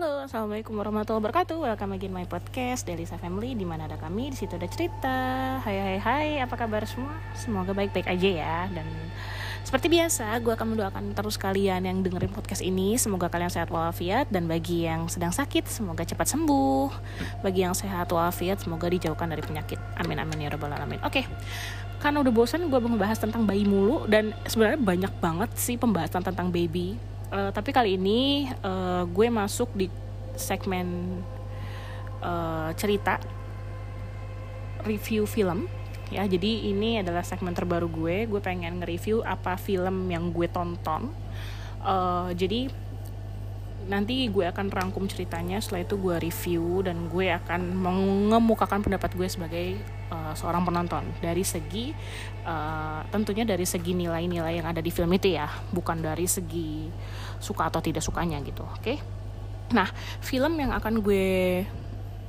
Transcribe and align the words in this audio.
Halo, 0.00 0.24
assalamualaikum 0.24 0.80
warahmatullahi 0.80 1.28
wabarakatuh. 1.28 1.60
Welcome 1.60 1.92
again 1.92 2.08
my 2.16 2.24
podcast 2.24 2.88
Delisa 2.88 3.20
Family. 3.20 3.52
Di 3.52 3.68
mana 3.68 3.84
ada 3.84 4.00
kami, 4.00 4.32
di 4.32 4.36
situ 4.40 4.56
ada 4.56 4.64
cerita. 4.64 5.16
Hai 5.60 5.76
hai 5.76 5.98
hai, 6.00 6.28
apa 6.40 6.56
kabar 6.56 6.88
semua? 6.88 7.12
Semoga 7.36 7.76
baik-baik 7.76 8.08
aja 8.08 8.28
ya. 8.32 8.58
Dan 8.72 8.88
seperti 9.60 9.92
biasa, 9.92 10.40
gue 10.40 10.56
akan 10.56 10.72
mendoakan 10.72 11.12
terus 11.12 11.36
kalian 11.36 11.84
yang 11.84 12.00
dengerin 12.00 12.32
podcast 12.32 12.64
ini. 12.64 12.96
Semoga 12.96 13.28
kalian 13.28 13.52
sehat 13.52 13.68
walafiat 13.68 14.32
dan 14.32 14.48
bagi 14.48 14.88
yang 14.88 15.04
sedang 15.12 15.36
sakit, 15.36 15.68
semoga 15.68 16.00
cepat 16.00 16.32
sembuh. 16.32 16.88
Bagi 17.44 17.68
yang 17.68 17.76
sehat 17.76 18.08
walafiat, 18.08 18.56
semoga 18.64 18.88
dijauhkan 18.88 19.28
dari 19.28 19.44
penyakit. 19.44 19.76
Amin 20.00 20.16
amin 20.16 20.48
ya 20.48 20.48
rabbal 20.48 20.72
alamin. 20.72 20.96
Oke, 21.04 21.28
karena 22.00 22.24
udah 22.24 22.32
bosan 22.32 22.72
gue 22.72 22.80
membahas 22.80 23.20
tentang 23.20 23.44
bayi 23.44 23.68
mulu 23.68 24.08
dan 24.08 24.32
sebenarnya 24.48 24.80
banyak 24.80 25.12
banget 25.20 25.52
sih 25.60 25.76
pembahasan 25.76 26.24
tentang 26.24 26.48
baby 26.48 26.96
uh, 27.32 27.50
tapi 27.50 27.70
kali 27.70 27.96
ini 27.96 28.50
uh, 28.62 29.06
gue 29.06 29.26
masuk 29.30 29.70
di 29.74 29.86
segmen 30.36 31.18
uh, 32.22 32.70
cerita 32.76 33.18
review 34.84 35.24
film. 35.24 35.66
Ya 36.10 36.26
jadi 36.26 36.74
ini 36.74 36.98
adalah 36.98 37.22
segmen 37.22 37.54
terbaru 37.54 37.86
gue. 37.86 38.26
Gue 38.26 38.40
pengen 38.42 38.82
nge-review 38.82 39.22
apa 39.22 39.54
film 39.54 40.10
yang 40.10 40.34
gue 40.34 40.50
tonton. 40.50 41.14
Uh, 41.80 42.34
jadi 42.34 42.68
nanti 43.88 44.28
gue 44.28 44.44
akan 44.44 44.68
rangkum 44.68 45.08
ceritanya 45.08 45.58
setelah 45.58 45.82
itu 45.82 45.96
gue 45.96 46.16
review 46.20 46.84
dan 46.84 47.08
gue 47.08 47.32
akan 47.32 47.60
mengemukakan 47.74 48.84
pendapat 48.84 49.16
gue 49.16 49.28
sebagai 49.30 49.66
uh, 50.12 50.36
seorang 50.36 50.62
penonton 50.62 51.06
dari 51.18 51.42
segi 51.42 51.96
uh, 52.44 53.02
tentunya 53.08 53.48
dari 53.48 53.64
segi 53.64 53.96
nilai-nilai 53.96 54.60
yang 54.60 54.68
ada 54.68 54.84
di 54.84 54.92
film 54.92 55.10
itu 55.16 55.32
ya 55.32 55.48
bukan 55.72 56.04
dari 56.04 56.28
segi 56.28 56.86
suka 57.40 57.72
atau 57.72 57.80
tidak 57.80 58.04
sukanya 58.04 58.38
gitu 58.44 58.62
oke 58.62 58.78
okay? 58.84 58.96
nah 59.72 59.88
film 60.20 60.60
yang 60.60 60.70
akan 60.76 61.00
gue 61.00 61.64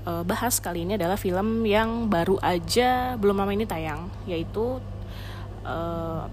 uh, 0.07 0.23
bahas 0.23 0.57
kali 0.57 0.87
ini 0.87 0.95
adalah 0.97 1.17
film 1.17 1.67
yang 1.67 2.07
baru 2.07 2.39
aja 2.41 3.19
belum 3.19 3.37
lama 3.37 3.51
ini 3.53 3.65
tayang 3.67 4.09
yaitu 4.25 4.79
uh, 5.65 6.25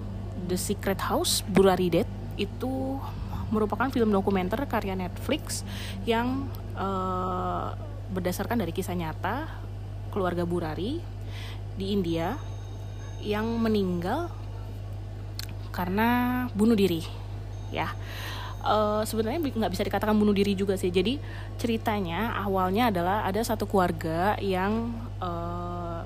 The 0.49 0.57
Secret 0.57 1.03
House 1.05 1.43
Burari 1.45 1.91
Dead 1.91 2.09
itu 2.39 2.97
merupakan 3.49 3.89
film 3.89 4.13
dokumenter 4.13 4.61
karya 4.69 4.95
Netflix 4.95 5.65
yang 6.05 6.49
uh, 6.77 7.73
berdasarkan 8.13 8.61
dari 8.61 8.73
kisah 8.73 8.97
nyata 8.97 9.49
keluarga 10.13 10.49
Burari 10.49 11.01
di 11.77 11.93
India 11.93 12.35
yang 13.21 13.47
meninggal 13.59 14.31
karena 15.71 16.47
bunuh 16.57 16.75
diri 16.75 17.05
ya. 17.71 17.93
Uh, 18.59 19.07
sebenarnya 19.07 19.39
nggak 19.39 19.71
bisa 19.71 19.87
dikatakan 19.87 20.19
bunuh 20.19 20.35
diri 20.35 20.59
juga 20.59 20.75
sih. 20.75 20.91
Jadi 20.91 21.23
ceritanya 21.57 22.35
awalnya 22.43 22.91
adalah 22.91 23.23
ada 23.23 23.39
satu 23.39 23.71
keluarga 23.71 24.35
yang 24.43 24.91
uh, 25.23 26.03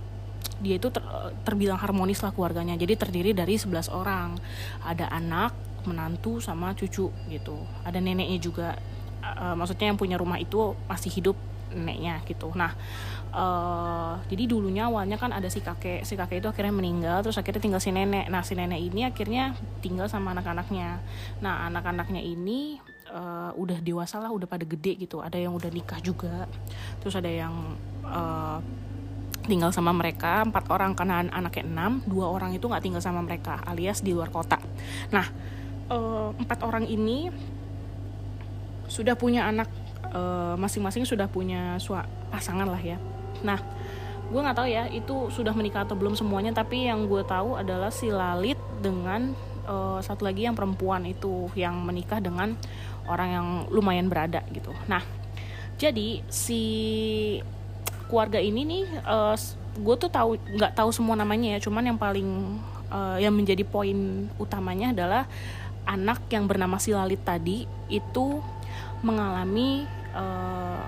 dia 0.63 0.79
itu 0.79 0.93
ter, 0.93 1.03
terbilang 1.43 1.81
harmonis 1.81 2.21
lah 2.21 2.31
keluarganya. 2.31 2.77
Jadi 2.77 2.95
terdiri 2.95 3.33
dari 3.33 3.57
11 3.57 3.89
orang. 3.91 4.37
Ada 4.85 5.09
anak 5.11 5.72
menantu 5.89 6.39
sama 6.43 6.75
cucu 6.75 7.11
gitu. 7.31 7.57
Ada 7.83 7.99
neneknya 7.99 8.39
juga 8.39 8.69
uh, 9.23 9.55
maksudnya 9.55 9.91
yang 9.91 9.99
punya 9.99 10.19
rumah 10.19 10.39
itu 10.39 10.75
masih 10.91 11.11
hidup 11.11 11.37
neneknya 11.73 12.21
gitu. 12.29 12.53
Nah 12.53 12.77
uh, 13.33 14.21
jadi 14.29 14.45
dulunya 14.45 14.93
awalnya 14.93 15.17
kan 15.17 15.33
ada 15.33 15.49
si 15.49 15.65
kakek 15.65 16.05
si 16.05 16.21
kakek 16.21 16.45
itu 16.45 16.49
akhirnya 16.53 16.75
meninggal 16.75 17.25
terus 17.25 17.41
akhirnya 17.41 17.65
tinggal 17.65 17.81
si 17.81 17.91
nenek. 17.91 18.29
Nah 18.29 18.45
si 18.45 18.53
nenek 18.53 18.81
ini 18.81 19.09
akhirnya 19.09 19.57
tinggal 19.81 20.07
sama 20.07 20.37
anak-anaknya. 20.37 21.01
Nah 21.41 21.65
anak-anaknya 21.73 22.21
ini 22.21 22.77
uh, 23.09 23.57
udah 23.57 23.81
dewasa 23.81 24.21
lah 24.21 24.29
udah 24.29 24.45
pada 24.45 24.69
gede 24.69 25.01
gitu. 25.01 25.25
Ada 25.25 25.41
yang 25.41 25.57
udah 25.57 25.73
nikah 25.73 25.99
juga 26.05 26.45
terus 27.01 27.17
ada 27.17 27.33
yang 27.33 27.81
uh, 28.05 28.61
tinggal 29.49 29.73
sama 29.73 29.97
mereka 29.97 30.45
empat 30.45 30.69
orang. 30.69 30.93
Karena 30.93 31.25
anaknya 31.25 31.65
enam 31.65 32.05
dua 32.05 32.29
orang 32.29 32.53
itu 32.53 32.69
nggak 32.69 32.85
tinggal 32.85 33.01
sama 33.01 33.25
mereka 33.25 33.65
alias 33.65 34.05
di 34.05 34.13
luar 34.13 34.29
kota. 34.29 34.61
Nah 35.09 35.25
uh, 35.93 36.29
empat 36.41 36.65
orang 36.65 36.89
ini 36.89 37.29
sudah 38.89 39.17
punya 39.17 39.49
anak 39.49 39.73
eh, 40.13 40.55
masing-masing 40.61 41.09
uh, 41.09 41.09
sudah 41.09 41.25
punya 41.25 41.81
sua 41.81 42.05
pasangan 42.29 42.69
lah 42.69 42.81
ya. 42.81 43.01
Nah 43.41 43.57
gue 44.29 44.41
nggak 44.41 44.57
tahu 44.57 44.69
ya 44.69 44.85
itu 44.93 45.33
sudah 45.33 45.57
menikah 45.57 45.89
atau 45.89 45.97
belum 45.97 46.13
semuanya 46.13 46.53
tapi 46.53 46.89
yang 46.89 47.09
gue 47.09 47.25
tahu 47.25 47.57
adalah 47.57 47.89
si 47.89 48.13
Lalit 48.13 48.61
dengan 48.85 49.33
uh, 49.65 50.01
satu 50.05 50.29
lagi 50.29 50.45
yang 50.45 50.53
perempuan 50.53 51.09
itu 51.09 51.49
yang 51.57 51.81
menikah 51.81 52.21
dengan 52.21 52.53
orang 53.09 53.29
yang 53.33 53.49
lumayan 53.73 54.13
berada 54.13 54.45
gitu. 54.53 54.77
Nah 54.89 55.01
jadi 55.81 56.21
si 56.29 56.63
keluarga 58.13 58.37
ini 58.37 58.69
nih 58.69 58.85
uh, 59.09 59.37
gue 59.73 59.97
tuh 59.97 60.13
tahu 60.13 60.37
nggak 60.37 60.77
tahu 60.77 60.93
semua 60.93 61.17
namanya 61.17 61.57
ya 61.57 61.59
cuman 61.65 61.89
yang 61.89 61.97
paling 61.97 62.29
uh, 62.93 63.17
yang 63.17 63.33
menjadi 63.33 63.65
poin 63.65 64.29
utamanya 64.37 64.93
adalah 64.93 65.25
anak 65.87 66.27
yang 66.31 66.47
bernama 66.47 66.79
Silalit 66.79 67.23
tadi 67.27 67.67
itu 67.91 68.41
mengalami 69.03 69.85
uh, 70.15 70.85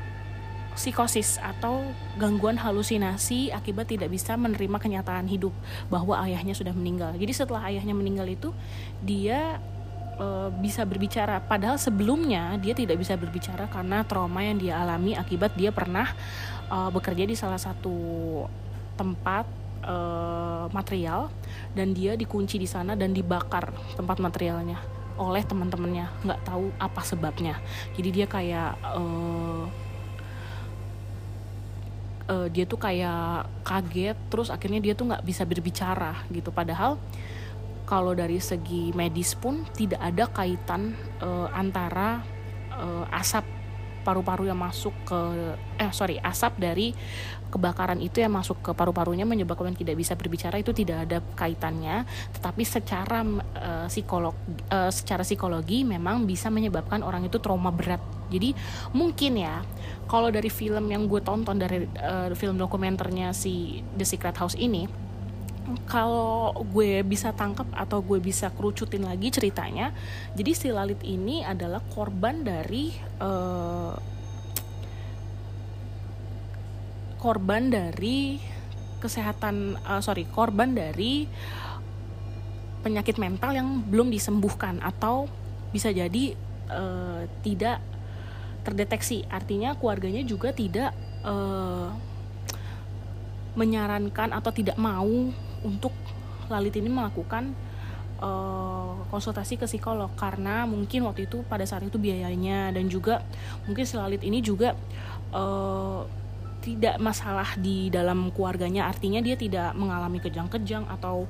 psikosis 0.75 1.38
atau 1.38 1.87
gangguan 2.19 2.59
halusinasi 2.59 3.54
akibat 3.54 3.87
tidak 3.87 4.10
bisa 4.10 4.34
menerima 4.34 4.78
kenyataan 4.78 5.31
hidup 5.31 5.54
bahwa 5.87 6.19
ayahnya 6.27 6.54
sudah 6.54 6.75
meninggal. 6.75 7.15
Jadi 7.15 7.31
setelah 7.31 7.62
ayahnya 7.71 7.94
meninggal 7.94 8.27
itu 8.27 8.50
dia 8.99 9.62
uh, 10.19 10.50
bisa 10.50 10.83
berbicara 10.83 11.38
padahal 11.47 11.78
sebelumnya 11.78 12.59
dia 12.59 12.75
tidak 12.75 12.99
bisa 12.99 13.15
berbicara 13.15 13.71
karena 13.71 14.03
trauma 14.03 14.43
yang 14.43 14.59
dia 14.59 14.83
alami 14.83 15.15
akibat 15.15 15.54
dia 15.54 15.71
pernah 15.71 16.10
uh, 16.71 16.91
bekerja 16.91 17.22
di 17.22 17.38
salah 17.38 17.59
satu 17.59 17.94
tempat 18.99 19.63
uh, 19.84 20.67
material 20.72 21.31
dan 21.77 21.93
dia 21.93 22.17
dikunci 22.19 22.59
di 22.59 22.67
sana 22.67 22.97
dan 22.97 23.12
dibakar 23.12 23.71
tempat 23.95 24.19
materialnya 24.19 24.81
oleh 25.15 25.47
teman-temannya 25.47 26.11
nggak 26.27 26.41
tahu 26.43 26.75
apa 26.83 27.00
sebabnya. 27.06 27.55
Jadi 27.95 28.09
dia 28.11 28.27
kayak 28.27 28.75
uh, 28.83 29.65
uh, 32.28 32.47
dia 32.50 32.65
tuh 32.67 32.81
kayak 32.83 33.47
kaget 33.62 34.19
terus 34.27 34.50
akhirnya 34.50 34.83
dia 34.83 34.99
tuh 34.99 35.15
nggak 35.15 35.22
bisa 35.22 35.47
berbicara 35.47 36.27
gitu. 36.34 36.51
Padahal 36.51 36.99
kalau 37.84 38.16
dari 38.16 38.41
segi 38.41 38.91
medis 38.97 39.37
pun 39.37 39.62
tidak 39.77 40.01
ada 40.01 40.25
kaitan 40.33 40.97
uh, 41.22 41.47
antara 41.53 42.25
uh, 42.75 43.06
asap 43.15 43.53
paru-paru 44.04 44.53
yang 44.53 44.60
masuk 44.60 44.92
ke 45.09 45.20
eh 45.81 45.91
sorry 45.91 46.20
asap 46.20 46.60
dari 46.60 46.92
kebakaran 47.48 48.03
itu 48.03 48.19
yang 48.19 48.34
masuk 48.34 48.59
ke 48.66 48.70
paru-parunya 48.75 49.22
menyebabkan 49.22 49.78
tidak 49.78 49.94
bisa 49.94 50.19
berbicara 50.19 50.59
itu 50.59 50.75
tidak 50.75 51.06
ada 51.06 51.22
kaitannya. 51.38 52.03
Tetapi 52.34 52.62
secara 52.66 53.22
uh, 53.22 53.87
psikolog 53.87 54.34
uh, 54.75 54.91
secara 54.91 55.22
psikologi 55.22 55.87
memang 55.87 56.26
bisa 56.26 56.50
menyebabkan 56.50 57.06
orang 57.06 57.31
itu 57.31 57.38
trauma 57.38 57.70
berat. 57.70 58.03
Jadi 58.28 58.53
mungkin 58.91 59.38
ya 59.38 59.62
kalau 60.10 60.34
dari 60.34 60.50
film 60.50 60.91
yang 60.91 61.06
gue 61.06 61.22
tonton 61.22 61.54
dari 61.54 61.86
uh, 62.03 62.34
film 62.34 62.59
dokumenternya 62.59 63.31
si 63.31 63.86
The 63.94 64.03
Secret 64.03 64.34
House 64.34 64.59
ini 64.59 65.03
kalau 65.88 66.52
gue 66.72 67.00
bisa 67.04 67.32
tangkap 67.32 67.64
atau 67.72 68.04
gue 68.04 68.20
bisa 68.20 68.52
kerucutin 68.52 69.04
lagi 69.08 69.32
ceritanya 69.32 69.97
jadi 70.36 70.50
si 70.52 70.69
Lalit 70.69 71.00
ini 71.04 71.41
adalah 71.41 71.80
korban 71.80 72.44
dari 72.44 72.92
uh, 73.20 73.97
korban 77.16 77.72
dari 77.72 78.36
kesehatan 79.00 79.80
uh, 79.80 80.00
sorry 80.04 80.28
korban 80.28 80.76
dari 80.76 81.24
penyakit 82.84 83.16
mental 83.16 83.56
yang 83.56 83.80
belum 83.88 84.12
disembuhkan 84.12 84.76
atau 84.84 85.24
bisa 85.72 85.88
jadi 85.88 86.36
uh, 86.69 87.24
tidak 87.41 87.80
terdeteksi. 88.64 89.24
Artinya 89.32 89.72
keluarganya 89.77 90.21
juga 90.24 90.53
tidak 90.53 90.92
uh, 91.24 91.92
menyarankan 93.56 94.36
atau 94.36 94.50
tidak 94.53 94.77
mau 94.77 95.33
untuk 95.65 95.91
Lalit 96.53 96.77
ini 96.77 96.93
melakukan 96.93 97.57
uh, 98.21 99.01
konsultasi 99.09 99.57
ke 99.57 99.65
psikolog. 99.65 100.13
Karena 100.13 100.69
mungkin 100.69 101.09
waktu 101.09 101.25
itu 101.25 101.41
pada 101.49 101.65
saat 101.65 101.89
itu 101.89 101.97
biayanya 101.97 102.69
dan 102.69 102.84
juga 102.93 103.25
mungkin 103.65 103.84
si 103.89 103.97
Lalit 103.97 104.21
ini 104.21 104.45
juga 104.45 104.77
uh, 105.33 106.05
tidak 106.61 107.01
masalah 107.01 107.57
di 107.57 107.89
dalam 107.89 108.28
keluarganya. 108.33 108.89
Artinya 108.89 109.25
dia 109.25 109.37
tidak 109.41 109.72
mengalami 109.72 110.21
kejang-kejang 110.21 110.84
atau 110.89 111.25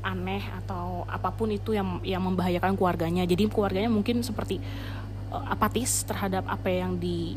aneh 0.00 0.40
atau 0.64 1.04
apa 1.04 1.28
pun 1.34 1.52
itu 1.52 1.76
yang 1.76 1.98
yang 2.06 2.22
membahayakan 2.22 2.78
keluarganya. 2.78 3.26
Jadi 3.26 3.50
keluarganya 3.50 3.90
mungkin 3.90 4.22
seperti 4.22 4.62
uh, 5.34 5.50
apatis 5.50 6.06
terhadap 6.06 6.46
apa 6.46 6.68
yang 6.70 6.94
di 6.94 7.34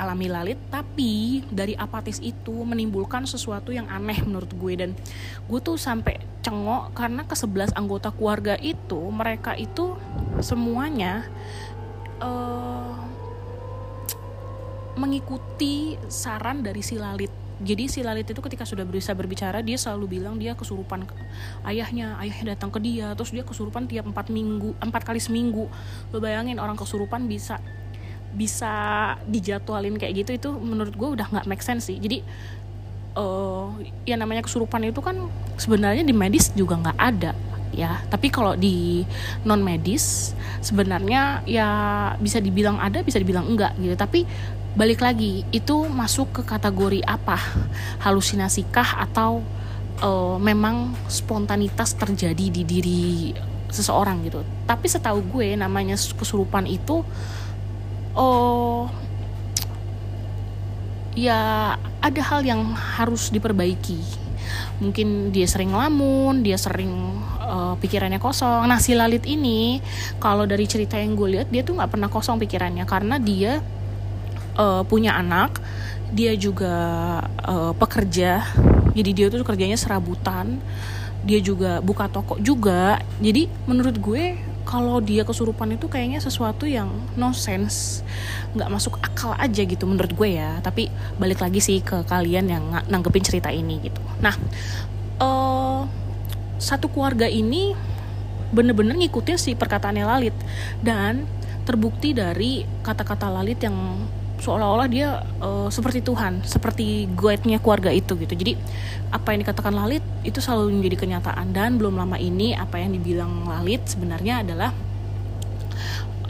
alami 0.00 0.32
Lalit 0.32 0.56
tapi 0.72 1.44
dari 1.52 1.76
apatis 1.76 2.16
itu 2.24 2.64
menimbulkan 2.64 3.28
sesuatu 3.28 3.68
yang 3.68 3.84
aneh 3.92 4.24
menurut 4.24 4.48
gue. 4.56 4.72
Dan 4.80 4.90
gue 5.44 5.60
tuh 5.60 5.76
sampai 5.76 6.16
cengok 6.40 6.96
karena 6.96 7.28
ke 7.28 7.36
sebelas 7.36 7.68
anggota 7.76 8.08
keluarga 8.08 8.56
itu 8.56 8.96
mereka 9.12 9.52
itu 9.52 9.92
semuanya 10.40 11.28
uh, 12.24 12.96
mengikuti 14.96 16.00
saran 16.08 16.64
dari 16.64 16.80
si 16.80 16.96
Lalit. 16.96 17.32
Jadi 17.60 17.92
si 17.92 18.00
Lalit 18.00 18.24
itu 18.24 18.40
ketika 18.40 18.64
sudah 18.64 18.88
bisa 18.88 19.12
berbicara 19.12 19.60
dia 19.60 19.76
selalu 19.76 20.16
bilang 20.16 20.40
dia 20.40 20.56
kesurupan 20.56 21.04
ayahnya 21.68 22.16
ayahnya 22.16 22.56
datang 22.56 22.72
ke 22.72 22.80
dia 22.80 23.12
terus 23.12 23.36
dia 23.36 23.44
kesurupan 23.44 23.84
tiap 23.84 24.08
empat 24.08 24.32
minggu 24.32 24.72
empat 24.80 25.04
kali 25.04 25.20
seminggu. 25.20 25.68
Lo 26.08 26.24
bayangin 26.24 26.56
orang 26.56 26.80
kesurupan 26.80 27.28
bisa 27.28 27.60
bisa 28.30 28.72
dijadwalin 29.26 29.98
kayak 29.98 30.24
gitu 30.24 30.30
itu 30.36 30.50
menurut 30.58 30.94
gue 30.94 31.08
udah 31.18 31.26
nggak 31.30 31.46
make 31.50 31.64
sense 31.64 31.90
sih. 31.90 31.98
Jadi 31.98 32.22
uh, 33.18 33.74
ya 34.06 34.14
namanya 34.14 34.46
kesurupan 34.46 34.86
itu 34.86 35.02
kan 35.02 35.16
sebenarnya 35.58 36.06
di 36.06 36.14
medis 36.14 36.54
juga 36.54 36.78
nggak 36.78 36.98
ada 36.98 37.32
ya. 37.74 38.02
Tapi 38.06 38.30
kalau 38.30 38.54
di 38.54 39.02
non 39.42 39.62
medis 39.62 40.34
sebenarnya 40.60 41.42
ya 41.48 41.68
bisa 42.18 42.38
dibilang 42.38 42.78
ada 42.78 43.02
bisa 43.02 43.18
dibilang 43.18 43.46
enggak 43.50 43.74
gitu. 43.78 43.94
Tapi 43.98 44.20
balik 44.78 45.02
lagi 45.02 45.42
itu 45.50 45.86
masuk 45.90 46.40
ke 46.40 46.42
kategori 46.46 47.02
apa? 47.02 47.38
Halusinasikah 48.04 49.02
atau 49.10 49.42
uh, 50.02 50.36
memang 50.38 50.94
spontanitas 51.10 51.98
terjadi 51.98 52.46
di 52.50 52.62
diri 52.62 53.04
seseorang 53.70 54.26
gitu. 54.26 54.42
Tapi 54.66 54.86
setahu 54.90 55.22
gue 55.30 55.54
namanya 55.54 55.94
kesurupan 55.94 56.66
itu 56.66 57.06
oh 58.14 58.90
ya 61.14 61.74
ada 62.00 62.22
hal 62.24 62.40
yang 62.46 62.72
harus 62.74 63.28
diperbaiki. 63.28 64.00
Mungkin 64.80 65.30
dia 65.30 65.44
sering 65.44 65.76
ngelamun 65.76 66.40
dia 66.40 66.56
sering 66.56 66.90
uh, 67.38 67.76
pikirannya 67.76 68.16
kosong. 68.16 68.64
Nah 68.64 68.80
si 68.80 68.96
Lalit 68.96 69.28
ini 69.28 69.78
kalau 70.16 70.48
dari 70.48 70.64
cerita 70.64 70.96
yang 70.96 71.14
gue 71.14 71.38
lihat 71.38 71.48
dia 71.52 71.60
tuh 71.60 71.76
nggak 71.76 71.90
pernah 71.92 72.08
kosong 72.08 72.40
pikirannya 72.40 72.88
karena 72.88 73.20
dia 73.20 73.60
uh, 74.56 74.82
punya 74.88 75.14
anak 75.14 75.60
dia 76.10 76.34
juga 76.34 76.74
uh, 77.44 77.76
pekerja. 77.76 78.42
Jadi 78.90 79.10
dia 79.14 79.26
tuh 79.30 79.46
kerjanya 79.46 79.78
serabutan 79.78 80.58
dia 81.20 81.40
juga 81.40 81.84
buka 81.84 82.08
toko 82.08 82.40
juga. 82.40 82.98
Jadi 83.20 83.46
menurut 83.68 83.96
gue 84.00 84.40
kalau 84.70 85.02
dia 85.02 85.26
kesurupan 85.26 85.74
itu 85.74 85.90
kayaknya 85.90 86.22
sesuatu 86.22 86.62
yang 86.62 86.86
no 87.18 87.34
sense 87.34 88.06
nggak 88.54 88.70
masuk 88.70 89.02
akal 89.02 89.34
aja 89.34 89.66
gitu 89.66 89.82
menurut 89.82 90.14
gue 90.14 90.38
ya. 90.38 90.62
Tapi 90.62 90.86
balik 91.18 91.42
lagi 91.42 91.58
sih 91.58 91.82
ke 91.82 92.06
kalian 92.06 92.46
yang 92.46 92.64
nanggepin 92.86 93.26
cerita 93.26 93.50
ini 93.50 93.82
gitu. 93.82 93.98
Nah 94.22 94.38
uh, 95.18 95.82
satu 96.62 96.86
keluarga 96.86 97.26
ini 97.26 97.74
bener-bener 98.54 98.94
ngikutin 98.94 99.42
si 99.42 99.58
perkataannya 99.58 100.06
Lalit. 100.06 100.36
Dan 100.78 101.26
terbukti 101.66 102.14
dari 102.14 102.62
kata-kata 102.86 103.26
Lalit 103.26 103.58
yang 103.58 103.74
seolah-olah 104.40 104.88
dia 104.88 105.22
uh, 105.44 105.68
seperti 105.68 106.00
Tuhan, 106.00 106.40
seperti 106.42 107.06
guide-nya 107.12 107.60
keluarga 107.60 107.92
itu 107.92 108.16
gitu. 108.16 108.32
Jadi 108.32 108.56
apa 109.12 109.36
yang 109.36 109.44
dikatakan 109.44 109.76
Lalit 109.76 110.02
itu 110.24 110.40
selalu 110.40 110.80
menjadi 110.80 111.06
kenyataan 111.06 111.52
dan 111.52 111.76
belum 111.76 112.00
lama 112.00 112.16
ini 112.16 112.56
apa 112.56 112.80
yang 112.80 112.96
dibilang 112.96 113.44
Lalit 113.44 113.84
sebenarnya 113.84 114.40
adalah 114.40 114.72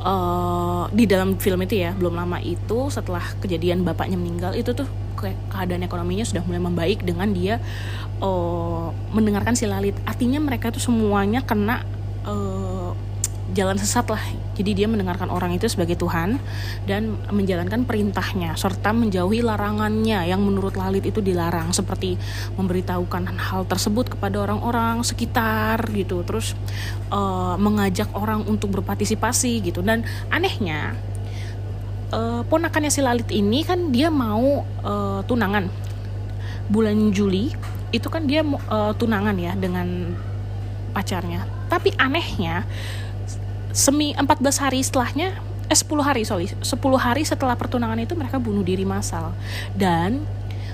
uh, 0.03 0.85
di 0.91 1.05
dalam 1.07 1.37
film 1.39 1.61
itu 1.65 1.81
ya 1.81 1.93
belum 1.95 2.17
lama 2.17 2.41
itu 2.41 2.89
setelah 2.91 3.23
kejadian 3.39 3.85
bapaknya 3.85 4.17
meninggal 4.17 4.57
itu 4.57 4.73
tuh 4.73 4.89
keadaan 5.21 5.85
ekonominya 5.85 6.25
sudah 6.25 6.41
mulai 6.49 6.61
membaik 6.65 7.05
dengan 7.05 7.29
dia 7.37 7.61
uh, 8.25 8.89
mendengarkan 9.13 9.53
si 9.53 9.69
Lalit. 9.69 9.95
Artinya 10.09 10.41
mereka 10.41 10.73
itu 10.73 10.81
semuanya 10.81 11.45
kena 11.45 11.85
uh, 12.25 12.80
jalan 13.53 13.77
sesat 13.77 14.07
lah. 14.11 14.23
Jadi 14.57 14.77
dia 14.77 14.87
mendengarkan 14.87 15.33
orang 15.33 15.57
itu 15.57 15.67
sebagai 15.67 15.97
Tuhan 15.97 16.37
dan 16.85 17.17
menjalankan 17.33 17.89
perintahnya 17.89 18.55
serta 18.55 18.93
menjauhi 18.93 19.41
larangannya 19.41 20.29
yang 20.29 20.45
menurut 20.45 20.77
Lalit 20.77 21.09
itu 21.09 21.25
dilarang 21.25 21.73
seperti 21.73 22.21
memberitahukan 22.61 23.41
hal 23.41 23.65
tersebut 23.65 24.13
kepada 24.17 24.45
orang-orang 24.45 25.01
sekitar 25.01 25.81
gitu. 25.97 26.23
Terus 26.23 26.53
uh, 27.09 27.57
mengajak 27.57 28.13
orang 28.13 28.45
untuk 28.45 28.81
berpartisipasi 28.81 29.65
gitu. 29.65 29.81
Dan 29.81 30.05
anehnya 30.29 30.95
uh, 32.13 32.43
ponakannya 32.47 32.91
si 32.93 33.01
Lalit 33.01 33.31
ini 33.33 33.65
kan 33.65 33.91
dia 33.91 34.13
mau 34.13 34.63
uh, 34.85 35.21
tunangan 35.25 35.67
bulan 36.71 37.11
Juli 37.11 37.51
itu 37.91 38.07
kan 38.07 38.23
dia 38.27 38.47
uh, 38.47 38.93
tunangan 38.95 39.35
ya 39.35 39.53
dengan 39.59 40.15
pacarnya. 40.95 41.47
Tapi 41.71 41.95
anehnya 41.99 42.67
semi 43.71 44.13
14 44.15 44.63
hari 44.63 44.81
setelahnya 44.83 45.37
eh 45.71 45.79
10 45.79 45.87
hari 46.03 46.23
sorry 46.27 46.51
10 46.51 46.67
hari 46.99 47.23
setelah 47.23 47.55
pertunangan 47.55 47.95
itu 48.03 48.19
mereka 48.19 48.43
bunuh 48.43 48.67
diri 48.67 48.83
massal. 48.83 49.31
Dan 49.71 50.27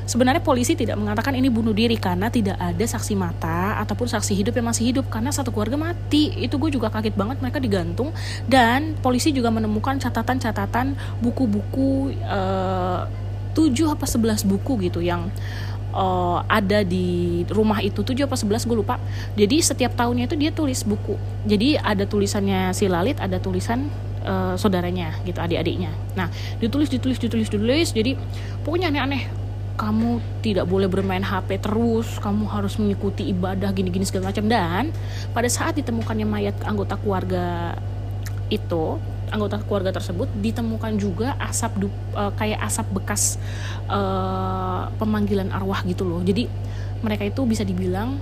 sebenarnya 0.08 0.40
polisi 0.40 0.72
tidak 0.72 0.96
mengatakan 0.96 1.37
ini 1.37 1.52
bunuh 1.52 1.76
diri 1.76 2.00
karena 2.00 2.32
tidak 2.32 2.56
ada 2.56 2.84
saksi 2.87 3.12
mata 3.12 3.76
ataupun 3.84 4.08
saksi 4.08 4.32
hidup 4.32 4.56
yang 4.56 4.72
masih 4.72 4.94
hidup 4.94 5.12
karena 5.12 5.28
satu 5.28 5.52
keluarga 5.52 5.76
mati. 5.76 6.32
Itu 6.40 6.56
gue 6.56 6.72
juga 6.72 6.88
kaget 6.88 7.12
banget 7.12 7.44
mereka 7.44 7.60
digantung. 7.60 8.16
Dan 8.48 8.96
polisi 9.04 9.37
juga 9.37 9.52
menemukan 9.52 10.00
catatan-catatan 10.00 10.96
buku-buku 11.20 12.16
uh, 12.25 13.04
7 13.52 13.72
apa 13.88 14.04
11 14.04 14.44
buku 14.44 14.72
gitu 14.84 15.00
yang 15.00 15.32
uh, 15.96 16.44
ada 16.44 16.84
di 16.84 17.43
rumah 17.48 17.81
itu 17.81 18.04
tujuh 18.04 18.28
apa 18.28 18.37
sebelas 18.37 18.69
gue 18.69 18.76
lupa. 18.76 19.00
Jadi 19.34 19.64
setiap 19.64 19.96
tahunnya 19.96 20.28
itu 20.28 20.37
dia 20.37 20.52
tulis 20.52 20.84
buku. 20.84 21.16
Jadi 21.48 21.81
ada 21.81 22.04
tulisannya 22.04 22.76
si 22.76 22.87
Lalit 22.87 23.16
ada 23.16 23.40
tulisan 23.40 23.88
uh, 24.28 24.54
saudaranya 24.60 25.16
gitu 25.25 25.40
adik-adiknya. 25.40 25.90
Nah 26.12 26.28
ditulis 26.60 26.93
ditulis 26.93 27.16
ditulis 27.16 27.48
ditulis. 27.48 27.88
Jadi 27.96 28.14
pokoknya 28.62 28.93
aneh-aneh. 28.93 29.48
Kamu 29.76 30.40
tidak 30.40 30.64
boleh 30.72 30.88
bermain 30.88 31.20
HP 31.20 31.60
terus, 31.60 32.16
kamu 32.16 32.49
harus 32.49 32.81
mengikuti 32.81 33.28
ibadah 33.28 33.69
gini-gini 33.76 34.08
segala 34.08 34.32
macam. 34.32 34.49
Dan 34.49 34.88
pada 35.37 35.52
saat 35.52 35.76
ditemukannya 35.76 36.25
mayat 36.25 36.56
anggota 36.64 36.96
keluarga 36.96 37.76
itu 38.49 38.96
anggota 39.31 39.61
keluarga 39.64 39.94
tersebut 39.94 40.31
ditemukan 40.38 40.93
juga 40.96 41.34
asap 41.43 41.87
uh, 42.14 42.32
kayak 42.34 42.62
asap 42.67 42.87
bekas 42.94 43.37
uh, 43.90 44.90
pemanggilan 44.96 45.50
arwah 45.50 45.82
gitu 45.87 46.06
loh. 46.06 46.23
Jadi 46.23 46.46
mereka 47.02 47.26
itu 47.28 47.43
bisa 47.44 47.62
dibilang 47.62 48.19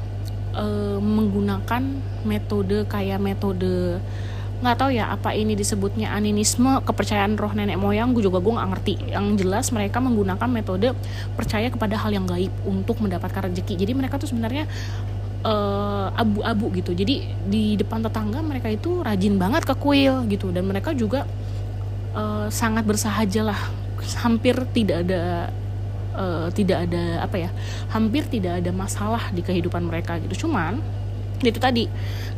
uh, 0.56 0.98
menggunakan 0.98 1.82
metode 2.24 2.88
kayak 2.88 3.20
metode 3.20 4.00
nggak 4.64 4.80
tahu 4.80 4.96
ya 4.96 5.12
apa 5.12 5.36
ini 5.36 5.52
disebutnya 5.52 6.16
animisme 6.16 6.80
kepercayaan 6.88 7.36
roh 7.36 7.52
nenek 7.52 7.76
moyang. 7.76 8.16
Gue 8.16 8.24
juga 8.24 8.40
gue 8.40 8.54
nggak 8.54 8.68
ngerti. 8.72 8.94
Yang 9.12 9.26
jelas 9.44 9.66
mereka 9.76 10.00
menggunakan 10.00 10.48
metode 10.48 10.96
percaya 11.36 11.68
kepada 11.68 12.00
hal 12.00 12.16
yang 12.16 12.24
gaib 12.24 12.48
untuk 12.64 12.96
mendapatkan 13.04 13.52
rezeki. 13.52 13.76
Jadi 13.76 13.92
mereka 13.92 14.16
tuh 14.16 14.32
sebenarnya 14.32 14.64
uh, 15.44 16.08
abu-abu 16.16 16.72
gitu. 16.74 16.96
Jadi 16.96 17.28
di 17.46 17.76
depan 17.78 18.00
tetangga 18.02 18.40
mereka 18.40 18.72
itu 18.72 19.04
rajin 19.04 19.36
banget 19.36 19.62
ke 19.68 19.74
kuil 19.76 20.24
gitu. 20.26 20.50
Dan 20.50 20.66
mereka 20.66 20.96
juga 20.96 21.28
uh, 22.16 22.48
sangat 22.48 22.82
bersahaja 22.88 23.44
lah. 23.46 23.60
Hampir 24.24 24.56
tidak 24.74 25.06
ada 25.06 25.52
uh, 26.16 26.48
tidak 26.52 26.88
ada 26.90 27.24
apa 27.24 27.36
ya 27.40 27.50
hampir 27.92 28.26
tidak 28.28 28.60
ada 28.60 28.70
masalah 28.72 29.30
di 29.30 29.44
kehidupan 29.44 29.84
mereka 29.84 30.18
gitu. 30.18 30.48
Cuman 30.48 30.80
itu 31.44 31.60
tadi 31.60 31.84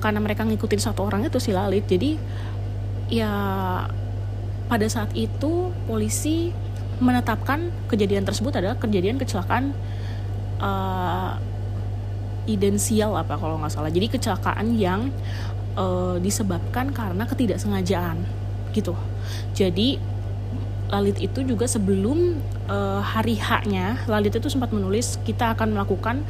karena 0.03 0.19
mereka 0.19 0.43
ngikutin 0.43 0.83
satu 0.83 1.07
orang 1.07 1.29
itu 1.29 1.39
si 1.39 1.55
Lalit 1.55 1.87
jadi 1.87 2.19
ya 3.07 3.31
pada 4.67 4.87
saat 4.91 5.15
itu 5.15 5.71
polisi 5.87 6.51
menetapkan 6.99 7.71
kejadian 7.87 8.27
tersebut 8.27 8.57
adalah 8.57 8.75
kejadian 8.81 9.21
kecelakaan 9.21 9.77
uh, 10.59 11.39
idensial 12.47 13.15
apa 13.19 13.37
kalau 13.37 13.59
nggak 13.61 13.75
salah. 13.75 13.91
Jadi 13.91 14.07
kecelakaan 14.11 14.75
yang 14.79 15.11
uh, 15.77 16.17
disebabkan 16.19 16.91
karena 16.91 17.27
ketidaksengajaan 17.29 18.19
gitu. 18.73 18.95
Jadi 19.53 20.17
Lalit 20.87 21.19
itu 21.19 21.43
juga 21.43 21.67
sebelum 21.67 22.39
uh, 22.71 23.03
hari 23.03 23.35
H-nya 23.35 24.07
Lalit 24.07 24.39
itu 24.39 24.47
sempat 24.47 24.71
menulis 24.71 25.19
kita 25.27 25.59
akan 25.59 25.75
melakukan 25.75 26.23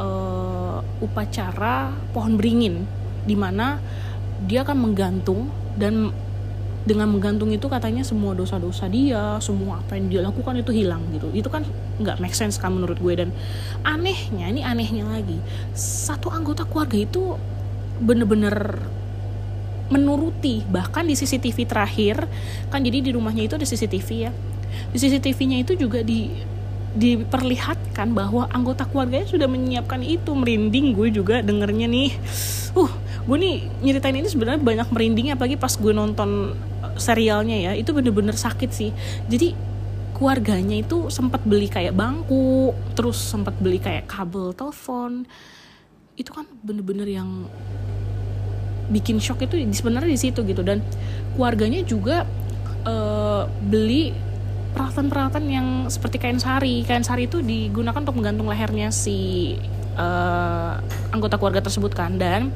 uh, 0.00 0.80
upacara 1.04 1.92
pohon 2.16 2.40
beringin 2.40 2.88
di 3.28 3.36
mana 3.36 3.76
dia 4.48 4.64
akan 4.64 4.88
menggantung 4.88 5.52
dan 5.76 6.16
dengan 6.80 7.12
menggantung 7.12 7.52
itu 7.52 7.68
katanya 7.68 8.00
semua 8.00 8.32
dosa-dosa 8.32 8.88
dia 8.88 9.36
semua 9.44 9.84
apa 9.84 10.00
yang 10.00 10.06
dia 10.08 10.20
lakukan 10.24 10.56
itu 10.56 10.72
hilang 10.72 11.04
gitu. 11.12 11.28
Itu 11.32 11.52
kan 11.52 11.64
nggak 12.00 12.18
make 12.24 12.32
sense 12.32 12.56
kan 12.56 12.72
menurut 12.72 12.96
gue. 12.96 13.14
Dan 13.20 13.28
anehnya 13.84 14.48
ini 14.48 14.64
anehnya 14.64 15.04
lagi 15.04 15.36
satu 15.76 16.32
anggota 16.32 16.64
keluarga 16.64 16.96
itu 16.96 17.36
bener-bener 18.00 18.80
menuruti 19.90 20.62
bahkan 20.70 21.02
di 21.02 21.18
CCTV 21.18 21.66
terakhir 21.66 22.16
kan 22.70 22.80
jadi 22.80 23.02
di 23.02 23.10
rumahnya 23.12 23.44
itu 23.44 23.54
ada 23.60 23.66
CCTV 23.68 24.08
ya. 24.16 24.32
Di 24.94 24.96
CCTV-nya 24.96 25.66
itu 25.66 25.76
juga 25.76 26.00
di 26.00 26.30
diperlihatkan 26.90 28.18
bahwa 28.18 28.50
anggota 28.50 28.82
keluarganya 28.82 29.28
sudah 29.28 29.46
menyiapkan 29.46 30.02
itu. 30.02 30.32
Merinding 30.34 30.96
gue 30.96 31.08
juga 31.12 31.44
dengernya 31.44 31.86
nih. 31.86 32.10
Uh 32.74 32.99
gue 33.24 33.36
nih 33.36 33.56
nyeritain 33.84 34.16
ini 34.16 34.28
sebenarnya 34.28 34.60
banyak 34.60 34.88
merindingnya 34.92 35.34
apalagi 35.36 35.60
pas 35.60 35.76
gue 35.76 35.92
nonton 35.92 36.56
serialnya 36.96 37.70
ya 37.70 37.72
itu 37.76 37.92
bener-bener 37.92 38.36
sakit 38.36 38.70
sih. 38.72 38.90
Jadi 39.28 39.56
keluarganya 40.16 40.76
itu 40.84 41.08
sempat 41.08 41.40
beli 41.48 41.64
kayak 41.64 41.96
bangku 41.96 42.76
terus 42.92 43.16
sempat 43.16 43.56
beli 43.56 43.80
kayak 43.80 44.04
kabel 44.04 44.52
telepon. 44.52 45.24
Itu 46.16 46.36
kan 46.36 46.44
bener-bener 46.60 47.08
yang 47.08 47.48
bikin 48.90 49.22
shock 49.22 49.40
itu 49.40 49.56
sebenarnya 49.72 50.10
di 50.12 50.20
situ 50.20 50.44
gitu. 50.44 50.60
Dan 50.60 50.84
keluarganya 51.32 51.80
juga 51.86 52.28
uh, 52.84 53.48
beli 53.48 54.12
peralatan-peralatan 54.76 55.44
yang 55.48 55.68
seperti 55.88 56.20
kain 56.20 56.36
sari. 56.36 56.84
Kain 56.84 57.06
sari 57.06 57.24
itu 57.24 57.40
digunakan 57.40 57.96
untuk 57.96 58.18
menggantung 58.20 58.50
lehernya 58.50 58.92
si 58.92 59.56
uh, 59.96 60.76
anggota 61.16 61.40
keluarga 61.40 61.64
tersebut 61.64 61.96
kan. 61.96 62.20
Dan 62.20 62.52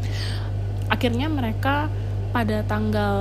akhirnya 0.88 1.28
mereka 1.32 1.88
pada 2.34 2.66
tanggal 2.66 3.16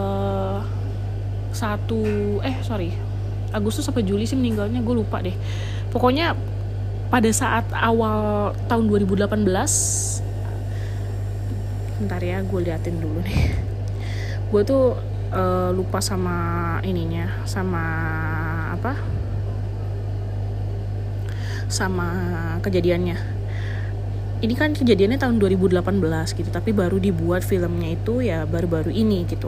satu 1.54 2.02
eh 2.42 2.58
sorry 2.66 3.14
Agustus 3.54 3.86
sampai 3.86 4.02
Juli 4.02 4.26
sih 4.26 4.34
meninggalnya 4.34 4.82
gue 4.82 4.96
lupa 4.98 5.22
deh. 5.22 5.38
Pokoknya 5.94 6.34
pada 7.14 7.30
saat 7.30 7.70
awal 7.70 8.58
tahun 8.66 8.90
2018 8.90 9.46
bentar 12.02 12.18
ya 12.20 12.42
gue 12.42 12.60
liatin 12.66 12.98
dulu 12.98 13.22
nih. 13.22 13.54
Gue 14.50 14.66
tuh 14.66 14.98
uh, 15.30 15.70
lupa 15.70 16.02
sama 16.02 16.82
ininya 16.82 17.46
sama 17.46 17.86
apa? 18.74 18.98
Sama 21.70 22.10
kejadiannya 22.66 23.33
ini 24.44 24.60
kan 24.60 24.76
kejadiannya 24.76 25.24
tahun 25.24 25.40
2018 25.40 25.80
gitu 26.36 26.50
tapi 26.52 26.76
baru 26.76 27.00
dibuat 27.00 27.48
filmnya 27.48 27.96
itu 27.96 28.20
ya 28.20 28.44
baru-baru 28.44 28.92
ini 28.92 29.24
gitu. 29.24 29.48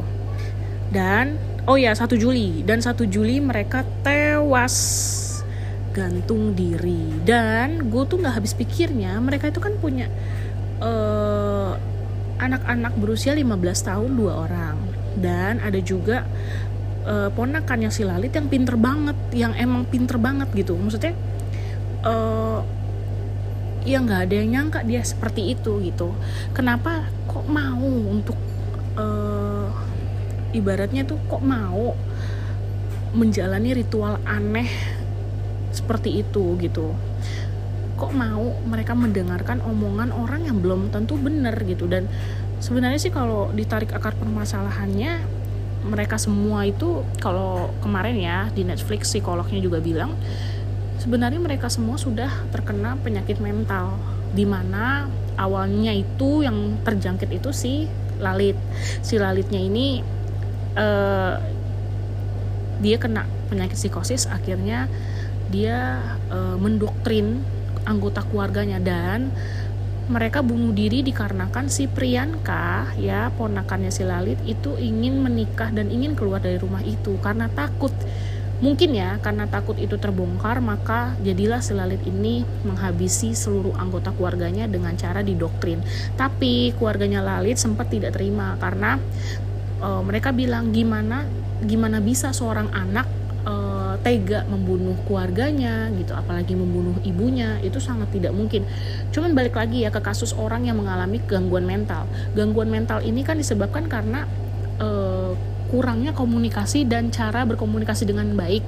Dan 0.88 1.36
oh 1.68 1.76
ya 1.76 1.92
1 1.92 2.08
Juli. 2.16 2.64
Dan 2.64 2.80
1 2.80 2.96
Juli 3.12 3.44
mereka 3.44 3.84
tewas. 4.08 5.04
Gantung 5.92 6.56
diri. 6.56 7.12
Dan 7.28 7.92
gue 7.92 8.04
tuh 8.08 8.24
nggak 8.24 8.40
habis 8.40 8.56
pikirnya 8.56 9.20
mereka 9.20 9.52
itu 9.52 9.60
kan 9.60 9.76
punya 9.84 10.08
uh, 10.80 11.76
anak-anak 12.40 12.96
berusia 12.96 13.36
15 13.36 13.52
tahun 13.84 14.12
dua 14.16 14.48
orang. 14.48 14.80
Dan 15.20 15.60
ada 15.60 15.80
juga 15.84 16.24
uh, 17.04 17.28
ponakannya 17.36 17.92
si 17.92 18.08
Lalit 18.08 18.32
yang 18.32 18.48
pinter 18.48 18.80
banget 18.80 19.16
yang 19.36 19.52
emang 19.60 19.84
pinter 19.88 20.16
banget 20.16 20.48
gitu. 20.56 20.80
Maksudnya 20.80 21.16
uh, 22.08 22.64
ya 23.86 24.02
nggak 24.02 24.22
ada 24.28 24.34
yang 24.42 24.50
nyangka 24.52 24.82
dia 24.82 25.06
seperti 25.06 25.54
itu 25.54 25.78
gitu. 25.86 26.12
Kenapa 26.58 27.06
kok 27.30 27.46
mau 27.46 27.86
untuk 27.86 28.36
uh, 28.98 29.70
ibaratnya 30.52 31.06
tuh 31.06 31.22
kok 31.30 31.46
mau 31.46 31.94
menjalani 33.16 33.78
ritual 33.78 34.20
aneh 34.26 34.68
seperti 35.70 36.26
itu 36.26 36.58
gitu. 36.60 36.98
Kok 37.96 38.12
mau 38.12 38.52
mereka 38.68 38.92
mendengarkan 38.98 39.64
omongan 39.64 40.12
orang 40.12 40.50
yang 40.50 40.60
belum 40.60 40.92
tentu 40.92 41.16
benar 41.16 41.56
gitu. 41.64 41.86
Dan 41.86 42.10
sebenarnya 42.60 43.00
sih 43.00 43.14
kalau 43.14 43.54
ditarik 43.54 43.94
akar 43.94 44.18
permasalahannya 44.18 45.22
mereka 45.86 46.18
semua 46.18 46.66
itu 46.66 47.06
kalau 47.22 47.70
kemarin 47.86 48.18
ya 48.18 48.50
di 48.50 48.66
Netflix 48.66 49.14
psikolognya 49.14 49.62
juga 49.62 49.78
bilang 49.78 50.18
sebenarnya 51.06 51.38
mereka 51.38 51.70
semua 51.70 52.02
sudah 52.02 52.34
terkena 52.50 52.98
penyakit 53.06 53.38
mental 53.38 53.94
di 54.34 54.42
mana 54.42 55.06
awalnya 55.38 55.94
itu 55.94 56.42
yang 56.42 56.82
terjangkit 56.82 57.30
itu 57.30 57.54
si 57.54 57.86
Lalit. 58.18 58.58
Si 59.06 59.22
Lalitnya 59.22 59.62
ini 59.62 60.02
uh, 60.74 61.38
dia 62.82 62.98
kena 62.98 63.30
penyakit 63.54 63.78
psikosis 63.78 64.26
akhirnya 64.26 64.90
dia 65.54 66.02
uh, 66.34 66.58
mendoktrin 66.58 67.46
anggota 67.86 68.26
keluarganya 68.26 68.82
dan 68.82 69.30
mereka 70.10 70.42
bunuh 70.42 70.74
diri 70.74 71.06
dikarenakan 71.06 71.70
si 71.70 71.86
Priyanka 71.86 72.94
ya 72.98 73.30
ponakannya 73.38 73.94
si 73.94 74.02
Lalit 74.02 74.42
itu 74.50 74.74
ingin 74.82 75.22
menikah 75.22 75.70
dan 75.70 75.94
ingin 75.94 76.18
keluar 76.18 76.42
dari 76.42 76.58
rumah 76.58 76.82
itu 76.82 77.18
karena 77.22 77.46
takut 77.54 77.94
mungkin 78.64 78.96
ya 78.96 79.20
karena 79.20 79.52
takut 79.52 79.76
itu 79.76 80.00
terbongkar 80.00 80.64
maka 80.64 81.12
jadilah 81.20 81.60
si 81.60 81.76
Lalit 81.76 82.00
ini 82.08 82.48
menghabisi 82.64 83.36
seluruh 83.36 83.76
anggota 83.76 84.16
keluarganya 84.16 84.70
dengan 84.70 84.96
cara 84.96 85.20
didoktrin. 85.20 85.84
Tapi 86.16 86.72
keluarganya 86.80 87.20
Lalit 87.20 87.60
sempat 87.60 87.92
tidak 87.92 88.16
terima 88.16 88.56
karena 88.60 88.96
uh, 89.84 90.02
mereka 90.06 90.32
bilang 90.32 90.72
gimana 90.72 91.28
gimana 91.64 92.00
bisa 92.00 92.32
seorang 92.32 92.72
anak 92.72 93.08
uh, 93.48 93.96
tega 94.04 94.44
membunuh 94.48 94.96
keluarganya 95.08 95.88
gitu 95.96 96.12
apalagi 96.12 96.54
membunuh 96.56 96.96
ibunya 97.04 97.60
itu 97.60 97.84
sangat 97.84 98.12
tidak 98.16 98.32
mungkin. 98.32 98.64
Cuman 99.12 99.36
balik 99.36 99.56
lagi 99.56 99.84
ya 99.84 99.92
ke 99.92 100.00
kasus 100.00 100.32
orang 100.36 100.68
yang 100.68 100.80
mengalami 100.80 101.20
gangguan 101.24 101.68
mental. 101.68 102.08
Gangguan 102.36 102.72
mental 102.72 103.04
ini 103.04 103.24
kan 103.28 103.36
disebabkan 103.36 103.88
karena 103.92 104.28
uh, 104.80 105.36
kurangnya 105.76 106.16
komunikasi 106.16 106.88
dan 106.88 107.12
cara 107.12 107.44
berkomunikasi 107.44 108.08
dengan 108.08 108.32
baik 108.32 108.64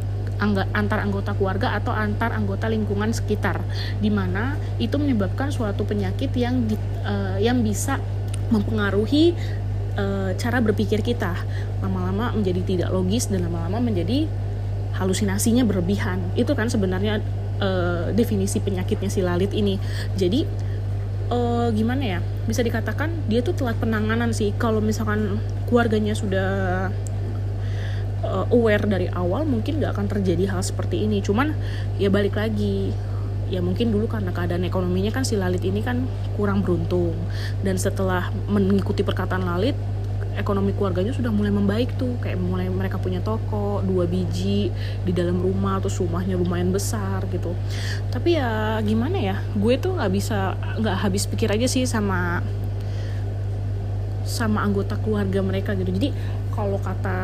antar 0.76 1.00
anggota 1.02 1.32
keluarga 1.34 1.72
atau 1.80 1.96
antar 1.96 2.36
anggota 2.36 2.68
lingkungan 2.68 3.16
sekitar. 3.16 3.64
Di 4.04 4.12
mana 4.12 4.60
itu 4.76 5.00
menyebabkan 5.00 5.50
suatu 5.50 5.88
penyakit 5.88 6.36
yang 6.36 6.68
uh, 7.08 7.40
yang 7.40 7.64
bisa 7.64 7.98
mempengaruhi 8.52 9.36
e, 9.98 10.06
cara 10.40 10.64
berpikir 10.64 11.04
kita. 11.04 11.36
Lama-lama 11.84 12.32
menjadi 12.32 12.62
tidak 12.64 12.90
logis 12.96 13.28
dan 13.28 13.44
lama-lama 13.44 13.84
menjadi 13.84 14.24
halusinasinya 14.96 15.68
berlebihan. 15.68 16.22
Itu 16.40 16.56
kan 16.56 16.72
sebenarnya 16.72 17.20
e, 17.60 17.70
definisi 18.16 18.64
penyakitnya 18.64 19.10
si 19.12 19.20
Lalit 19.20 19.52
ini. 19.52 19.76
Jadi 20.16 20.48
e, 21.28 21.40
gimana 21.76 22.04
ya? 22.18 22.20
Bisa 22.48 22.64
dikatakan 22.64 23.28
dia 23.28 23.44
tuh 23.44 23.52
telat 23.52 23.76
penanganan 23.82 24.32
sih. 24.32 24.56
Kalau 24.56 24.80
misalkan 24.80 25.44
keluarganya 25.68 26.16
sudah 26.16 26.90
uh, 28.24 28.46
aware 28.50 28.86
dari 28.88 29.08
awal 29.12 29.46
mungkin 29.46 29.84
nggak 29.84 29.94
akan 29.94 30.08
terjadi 30.08 30.50
hal 30.50 30.62
seperti 30.64 31.06
ini. 31.06 31.22
Cuman 31.22 31.54
ya 32.02 32.08
balik 32.08 32.40
lagi 32.40 32.96
ya 33.48 33.64
mungkin 33.64 33.96
dulu 33.96 34.12
karena 34.12 34.36
keadaan 34.36 34.68
ekonominya 34.68 35.12
kan 35.16 35.24
si 35.24 35.40
Lalit 35.40 35.64
ini 35.64 35.84
kan 35.84 36.08
kurang 36.40 36.64
beruntung. 36.64 37.14
Dan 37.62 37.78
setelah 37.78 38.32
mengikuti 38.50 39.04
perkataan 39.04 39.46
Lalit 39.46 39.78
ekonomi 40.38 40.70
keluarganya 40.70 41.18
sudah 41.18 41.34
mulai 41.34 41.50
membaik 41.50 41.98
tuh. 41.98 42.20
Kayak 42.22 42.40
mulai 42.44 42.70
mereka 42.70 43.02
punya 43.02 43.24
toko 43.24 43.82
dua 43.82 44.06
biji 44.06 44.70
di 45.04 45.12
dalam 45.12 45.42
rumah 45.42 45.82
terus 45.82 45.98
rumahnya 45.98 46.38
lumayan 46.38 46.70
besar 46.72 47.26
gitu. 47.32 47.56
Tapi 48.12 48.38
ya 48.38 48.80
gimana 48.84 49.18
ya 49.18 49.36
gue 49.56 49.74
tuh 49.82 49.98
nggak 49.98 50.12
bisa 50.14 50.56
nggak 50.78 50.96
habis 51.08 51.26
pikir 51.26 51.50
aja 51.50 51.68
sih 51.68 51.88
sama 51.88 52.44
sama 54.28 54.62
anggota 54.62 55.00
keluarga 55.00 55.40
mereka 55.40 55.74
gitu. 55.74 55.90
Jadi 55.90 56.12
kalau 56.52 56.78
kata 56.78 57.18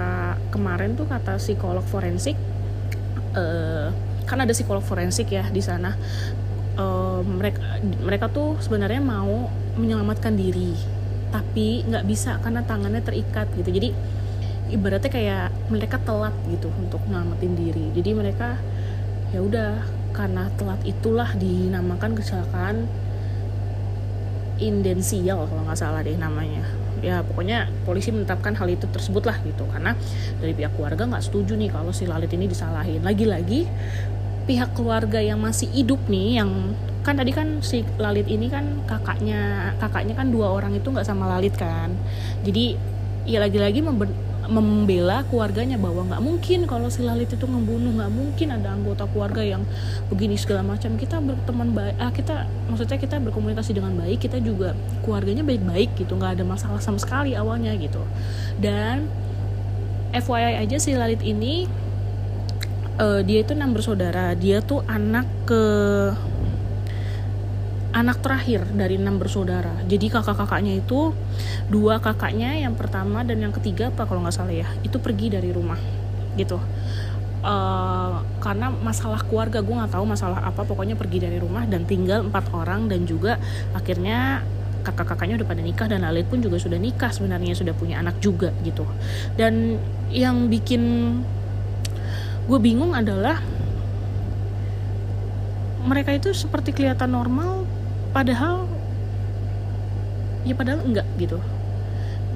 kemarin 0.50 0.96
tuh 0.96 1.06
kata 1.06 1.36
psikolog 1.38 1.84
forensik 1.84 2.40
uh, 3.36 3.92
kan 4.24 4.40
ada 4.40 4.56
psikolog 4.56 4.82
forensik 4.82 5.28
ya 5.36 5.44
di 5.52 5.60
sana 5.60 5.92
uh, 6.80 7.20
mereka 7.22 7.60
mereka 7.82 8.26
tuh 8.32 8.56
sebenarnya 8.64 9.04
mau 9.04 9.52
menyelamatkan 9.76 10.38
diri 10.38 10.78
tapi 11.34 11.82
nggak 11.90 12.06
bisa 12.06 12.38
karena 12.46 12.62
tangannya 12.62 13.02
terikat 13.02 13.50
gitu. 13.58 13.70
Jadi 13.74 13.90
ibaratnya 14.70 15.10
kayak 15.10 15.50
mereka 15.74 15.98
telat 16.02 16.34
gitu 16.50 16.70
untuk 16.78 17.02
menyelamatin 17.10 17.54
diri. 17.58 17.86
Jadi 17.98 18.10
mereka 18.14 18.58
ya 19.34 19.42
udah 19.42 19.82
karena 20.14 20.46
telat 20.62 20.78
itulah 20.86 21.34
dinamakan 21.34 22.14
kecelakaan 22.14 22.86
indensial 24.62 25.50
kalau 25.50 25.66
nggak 25.66 25.80
salah 25.82 26.06
deh 26.06 26.14
namanya 26.14 26.83
ya 27.02 27.26
pokoknya 27.26 27.72
polisi 27.88 28.14
menetapkan 28.14 28.54
hal 28.54 28.68
itu 28.70 28.86
tersebut 28.92 29.24
lah 29.26 29.38
gitu. 29.42 29.66
Karena 29.72 29.98
dari 30.38 30.54
pihak 30.54 30.76
keluarga 30.78 31.08
nggak 31.08 31.24
setuju 31.24 31.58
nih 31.58 31.72
kalau 31.74 31.96
si 31.96 32.06
Lalit 32.06 32.30
ini 32.36 32.46
disalahin. 32.46 33.02
Lagi-lagi 33.02 33.66
pihak 34.44 34.76
keluarga 34.76 35.24
yang 35.24 35.40
masih 35.40 35.72
hidup 35.72 36.04
nih 36.12 36.44
yang 36.44 36.76
kan 37.04 37.16
tadi 37.16 37.32
kan 37.36 37.64
si 37.64 37.84
Lalit 38.00 38.28
ini 38.28 38.52
kan 38.52 38.84
kakaknya 38.88 39.74
kakaknya 39.80 40.16
kan 40.16 40.32
dua 40.32 40.52
orang 40.52 40.76
itu 40.76 40.88
nggak 40.92 41.08
sama 41.08 41.32
Lalit 41.32 41.56
kan. 41.56 41.96
Jadi 42.44 42.76
ya 43.24 43.40
lagi-lagi 43.40 43.80
membela 44.54 45.26
keluarganya 45.26 45.82
bahwa 45.82 46.06
nggak 46.06 46.22
mungkin 46.22 46.70
kalau 46.70 46.86
si 46.94 47.02
Lalit 47.02 47.34
itu 47.34 47.46
membunuh 47.50 47.90
nggak 47.98 48.12
mungkin 48.14 48.48
ada 48.54 48.70
anggota 48.78 49.10
keluarga 49.10 49.42
yang 49.42 49.66
begini 50.14 50.38
segala 50.38 50.62
macam. 50.62 50.94
Kita 50.94 51.18
berteman 51.18 51.74
baik 51.74 51.96
ah, 51.98 52.14
kita 52.14 52.46
maksudnya 52.70 53.02
kita 53.02 53.18
berkomunikasi 53.18 53.74
dengan 53.74 53.98
baik 53.98 54.30
kita 54.30 54.38
juga 54.38 54.78
keluarganya 55.02 55.42
baik-baik 55.42 55.98
gitu 55.98 56.14
nggak 56.14 56.38
ada 56.38 56.44
masalah 56.46 56.78
sama 56.78 57.02
sekali 57.02 57.34
awalnya 57.34 57.74
gitu. 57.82 58.00
Dan 58.62 59.10
FYI 60.14 60.62
aja 60.62 60.78
si 60.78 60.94
Lalit 60.94 61.26
ini 61.26 61.66
uh, 63.02 63.22
dia 63.26 63.42
itu 63.42 63.58
enam 63.58 63.74
bersaudara. 63.74 64.38
Dia 64.38 64.62
tuh 64.62 64.86
anak 64.86 65.26
ke 65.50 65.64
anak 67.94 68.26
terakhir 68.26 68.66
dari 68.74 68.98
enam 68.98 69.22
bersaudara. 69.22 69.78
Jadi 69.86 70.10
kakak-kakaknya 70.10 70.82
itu 70.82 71.14
dua 71.70 72.02
kakaknya 72.02 72.58
yang 72.58 72.74
pertama 72.74 73.22
dan 73.22 73.40
yang 73.40 73.54
ketiga 73.54 73.94
apa 73.94 74.10
kalau 74.10 74.26
nggak 74.26 74.34
salah 74.34 74.52
ya 74.52 74.68
itu 74.82 74.98
pergi 74.98 75.30
dari 75.30 75.54
rumah 75.54 75.78
gitu. 76.36 76.58
Uh, 77.44 78.24
karena 78.40 78.72
masalah 78.72 79.20
keluarga 79.28 79.60
gue 79.60 79.76
nggak 79.76 79.94
tahu 79.94 80.06
masalah 80.08 80.48
apa 80.48 80.64
pokoknya 80.64 80.96
pergi 80.96 81.28
dari 81.28 81.38
rumah 81.44 81.68
dan 81.68 81.84
tinggal 81.84 82.24
empat 82.24 82.50
orang 82.56 82.88
dan 82.88 83.04
juga 83.04 83.36
akhirnya 83.76 84.40
kakak-kakaknya 84.84 85.44
udah 85.44 85.48
pada 85.48 85.62
nikah 85.64 85.88
dan 85.92 86.08
Lalit 86.08 86.28
pun 86.28 86.40
juga 86.40 86.60
sudah 86.60 86.80
nikah 86.80 87.12
sebenarnya 87.12 87.56
sudah 87.56 87.76
punya 87.76 88.02
anak 88.02 88.18
juga 88.20 88.52
gitu. 88.66 88.88
Dan 89.38 89.78
yang 90.10 90.48
bikin 90.50 90.82
gue 92.48 92.60
bingung 92.60 92.92
adalah 92.96 93.40
mereka 95.84 96.16
itu 96.16 96.32
seperti 96.32 96.72
kelihatan 96.72 97.12
normal 97.12 97.68
padahal 98.14 98.70
ya 100.46 100.54
padahal 100.54 100.86
enggak 100.86 101.08
gitu 101.18 101.42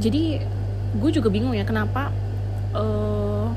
jadi 0.01 0.41
gue 0.97 1.11
juga 1.13 1.29
bingung 1.29 1.53
ya 1.53 1.63
kenapa 1.63 2.09
uh, 2.73 3.53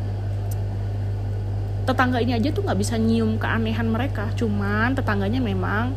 tetangga 1.88 2.22
ini 2.22 2.36
aja 2.36 2.52
tuh 2.54 2.62
nggak 2.62 2.78
bisa 2.78 2.94
nyium 3.00 3.40
keanehan 3.40 3.88
mereka 3.88 4.30
cuman 4.36 4.94
tetangganya 4.94 5.42
memang 5.42 5.96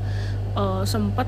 uh, 0.57 0.81
sempet 0.87 1.27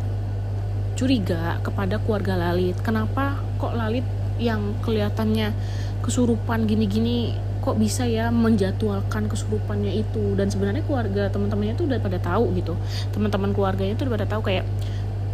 curiga 0.96 1.60
kepada 1.60 2.00
keluarga 2.00 2.40
Lalit. 2.40 2.80
Kenapa 2.80 3.38
kok 3.60 3.76
Lalit 3.76 4.08
yang 4.40 4.76
kelihatannya 4.84 5.52
kesurupan 6.04 6.68
gini-gini 6.68 7.36
kok 7.66 7.82
bisa 7.82 8.06
ya 8.06 8.30
menjadwalkan 8.30 9.26
kesurupannya 9.26 9.98
itu? 9.98 10.38
Dan 10.38 10.54
sebenarnya 10.54 10.86
keluarga 10.86 11.34
teman-temannya 11.34 11.74
itu 11.74 11.90
udah 11.90 11.98
pada 11.98 12.22
tahu 12.22 12.54
gitu. 12.54 12.78
Teman-teman 13.10 13.52
keluarganya 13.58 13.98
itu 13.98 14.06
udah 14.06 14.14
pada 14.22 14.28
tahu 14.30 14.42
kayak 14.46 14.66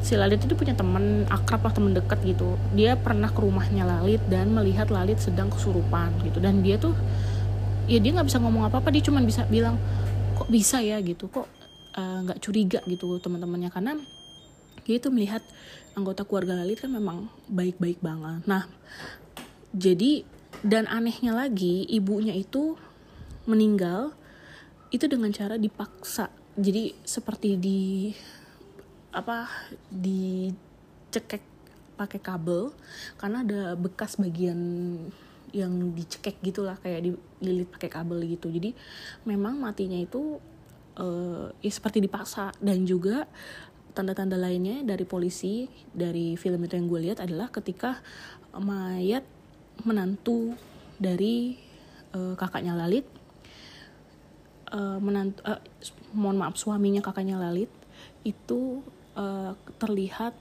si 0.01 0.17
Lalit 0.17 0.41
itu 0.41 0.55
punya 0.57 0.73
teman 0.73 1.27
akrab 1.27 1.61
lah 1.67 1.73
teman 1.75 1.91
dekat 1.91 2.23
gitu. 2.23 2.55
Dia 2.71 2.95
pernah 2.95 3.27
ke 3.27 3.39
rumahnya 3.43 3.83
Lalit 3.83 4.23
dan 4.31 4.55
melihat 4.55 4.87
Lalit 4.89 5.19
sedang 5.19 5.51
kesurupan 5.51 6.15
gitu. 6.23 6.39
Dan 6.39 6.63
dia 6.63 6.79
tuh 6.79 6.95
ya 7.91 7.99
dia 7.99 8.15
nggak 8.15 8.31
bisa 8.31 8.39
ngomong 8.39 8.71
apa 8.71 8.79
apa 8.79 8.89
dia 8.95 9.03
cuma 9.03 9.19
bisa 9.19 9.43
bilang 9.51 9.75
kok 10.39 10.47
bisa 10.47 10.79
ya? 10.79 10.97
gitu. 11.03 11.27
Kok 11.27 11.47
eh, 11.99 12.17
nggak 12.31 12.39
uh, 12.39 12.41
curiga? 12.41 12.79
gitu 12.87 13.19
teman-temannya. 13.19 13.69
Karena 13.69 13.99
dia 14.87 14.95
itu 14.97 15.11
melihat 15.11 15.43
anggota 15.93 16.23
keluarga 16.23 16.63
Lalit 16.63 16.79
kan 16.79 16.89
memang 16.89 17.27
baik-baik 17.51 17.99
banget. 17.99 18.47
Nah 18.47 18.65
jadi 19.71 20.25
dan 20.61 20.85
anehnya 20.85 21.33
lagi 21.33 21.89
ibunya 21.89 22.37
itu 22.37 22.77
meninggal 23.49 24.13
itu 24.93 25.09
dengan 25.09 25.33
cara 25.33 25.57
dipaksa. 25.57 26.29
Jadi 26.53 26.93
seperti 27.01 27.57
di 27.57 27.81
apa 29.11 29.47
dicekek 29.91 31.43
pakai 31.97 32.19
kabel 32.21 32.71
karena 33.19 33.43
ada 33.43 33.61
bekas 33.75 34.15
bagian 34.17 34.59
yang 35.51 35.91
dicekek 35.91 36.39
gitulah 36.39 36.79
kayak 36.79 37.11
dililit 37.41 37.67
pakai 37.71 37.89
kabel 37.91 38.23
gitu. 38.29 38.47
Jadi 38.51 38.71
memang 39.27 39.59
matinya 39.59 39.97
itu 39.99 40.39
uh, 40.99 41.49
ya 41.59 41.71
seperti 41.71 42.03
dipaksa. 42.03 42.53
Dan 42.61 42.85
juga 42.85 43.27
tanda-tanda 43.91 44.39
lainnya 44.39 44.85
dari 44.87 45.03
polisi 45.03 45.67
dari 45.91 46.39
film 46.39 46.63
itu 46.63 46.79
yang 46.79 46.87
gue 46.87 46.99
lihat 47.11 47.19
adalah 47.19 47.51
ketika 47.51 47.99
mayat 48.55 49.23
menantu 49.83 50.55
dari 51.01 51.57
uh, 52.13 52.33
kakaknya 52.37 52.77
Lalit. 52.77 53.07
Uh, 54.71 55.03
menantu 55.03 55.43
uh, 55.43 55.59
mohon 56.15 56.39
maaf 56.39 56.55
suaminya 56.55 57.03
kakaknya 57.03 57.39
Lalit. 57.39 57.71
Itu 58.23 58.85
uh, 59.17 59.57
terlihat 59.81 60.33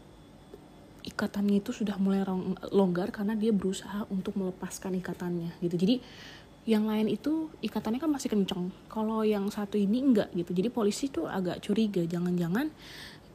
ikatannya 1.00 1.64
itu 1.64 1.72
sudah 1.72 1.96
mulai 1.96 2.20
longgar 2.70 3.08
karena 3.08 3.32
dia 3.32 3.56
berusaha 3.56 4.04
untuk 4.12 4.36
melepaskan 4.36 5.00
ikatannya 5.00 5.56
gitu. 5.64 5.76
Jadi 5.80 5.96
yang 6.68 6.84
lain 6.84 7.08
itu 7.08 7.48
ikatannya 7.64 7.98
kan 7.98 8.12
masih 8.12 8.28
kenceng. 8.28 8.68
Kalau 8.92 9.24
yang 9.24 9.48
satu 9.48 9.80
ini 9.80 10.04
enggak 10.04 10.28
gitu. 10.36 10.52
Jadi 10.52 10.68
polisi 10.68 11.08
tuh 11.08 11.24
agak 11.24 11.64
curiga. 11.64 12.04
Jangan-jangan 12.04 12.68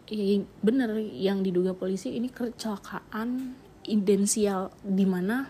ya 0.05 0.38
bener 0.62 1.01
yang 1.01 1.41
diduga 1.41 1.73
polisi 1.73 2.13
ini 2.13 2.29
kecelakaan 2.29 3.58
idensial 3.89 4.69
di 4.86 5.05
mana 5.10 5.49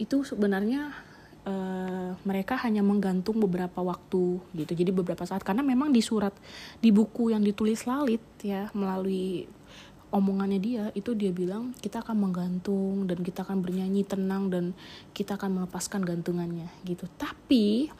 itu 0.00 0.24
sebenarnya 0.24 0.96
uh, 1.44 2.16
mereka 2.24 2.56
hanya 2.64 2.80
menggantung 2.80 3.36
beberapa 3.36 3.84
waktu 3.84 4.40
gitu. 4.56 4.72
Jadi 4.72 4.90
beberapa 4.90 5.22
saat. 5.28 5.44
Karena 5.44 5.60
memang 5.60 5.92
di 5.92 6.00
surat 6.00 6.32
di 6.80 6.90
buku 6.90 7.32
yang 7.36 7.44
ditulis 7.44 7.84
Lalit 7.84 8.24
ya 8.40 8.72
melalui 8.72 9.44
omongannya 10.10 10.58
dia 10.58 10.84
itu 10.98 11.14
dia 11.14 11.30
bilang 11.30 11.70
kita 11.78 12.02
akan 12.02 12.18
menggantung 12.18 13.06
dan 13.06 13.22
kita 13.22 13.46
akan 13.46 13.62
bernyanyi 13.62 14.02
tenang 14.02 14.50
dan 14.50 14.74
kita 15.14 15.38
akan 15.38 15.62
melepaskan 15.62 16.02
gantungannya 16.02 16.66
gitu. 16.82 17.06
Tapi 17.14 17.92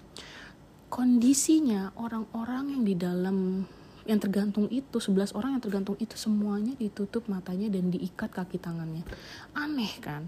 kondisinya 0.91 1.95
orang-orang 1.95 2.75
yang 2.75 2.83
di 2.83 2.95
dalam 2.99 3.63
yang 4.09 4.19
tergantung 4.19 4.67
itu 4.75 4.99
11 4.99 5.39
orang 5.39 5.55
yang 5.55 5.63
tergantung 5.63 5.95
itu 6.03 6.19
semuanya 6.19 6.75
ditutup 6.75 7.31
matanya 7.31 7.71
dan 7.71 7.95
diikat 7.95 8.27
kaki 8.33 8.59
tangannya. 8.59 9.07
Aneh 9.55 9.93
kan? 10.03 10.27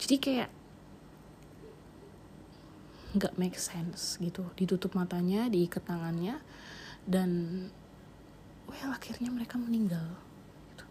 Jadi 0.00 0.16
kayak 0.16 0.61
nggak 3.12 3.36
make 3.36 3.58
sense 3.60 4.16
gitu 4.20 4.48
ditutup 4.56 4.96
matanya 4.96 5.48
diikat 5.52 5.84
tangannya 5.84 6.40
dan 7.04 7.30
well 8.68 8.90
akhirnya 8.94 9.28
mereka 9.28 9.60
meninggal 9.60 10.16
gitu. 10.72 10.84